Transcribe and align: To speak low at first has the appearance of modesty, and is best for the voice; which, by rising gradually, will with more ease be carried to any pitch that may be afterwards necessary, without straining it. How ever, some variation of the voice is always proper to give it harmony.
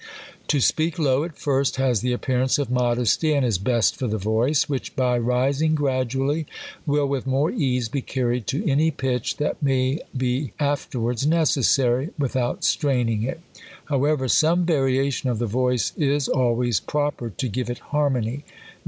To 0.47 0.59
speak 0.59 0.97
low 0.97 1.23
at 1.23 1.37
first 1.37 1.75
has 1.75 2.01
the 2.01 2.11
appearance 2.11 2.57
of 2.57 2.71
modesty, 2.71 3.35
and 3.35 3.45
is 3.45 3.59
best 3.59 3.95
for 3.95 4.07
the 4.07 4.17
voice; 4.17 4.67
which, 4.67 4.95
by 4.95 5.15
rising 5.19 5.75
gradually, 5.75 6.47
will 6.87 7.05
with 7.05 7.27
more 7.27 7.51
ease 7.51 7.87
be 7.87 8.01
carried 8.01 8.47
to 8.47 8.67
any 8.67 8.89
pitch 8.89 9.37
that 9.37 9.61
may 9.61 9.99
be 10.17 10.53
afterwards 10.59 11.27
necessary, 11.27 12.09
without 12.17 12.63
straining 12.63 13.21
it. 13.21 13.41
How 13.89 14.03
ever, 14.05 14.27
some 14.27 14.65
variation 14.65 15.29
of 15.29 15.37
the 15.37 15.45
voice 15.45 15.93
is 15.95 16.27
always 16.27 16.79
proper 16.79 17.29
to 17.29 17.47
give 17.47 17.69
it 17.69 17.77
harmony. 17.93 18.43